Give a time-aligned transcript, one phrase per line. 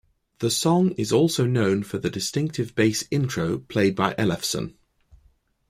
[0.39, 4.73] The song is also known for the distinctive bass intro played by Ellefson.